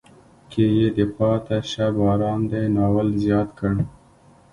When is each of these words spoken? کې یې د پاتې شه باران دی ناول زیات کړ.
کې 0.51 0.63
یې 0.77 0.87
د 0.97 0.99
پاتې 1.15 1.57
شه 1.71 1.85
باران 1.97 2.39
دی 2.51 2.63
ناول 2.75 3.09
زیات 3.23 3.49
کړ. 3.59 3.73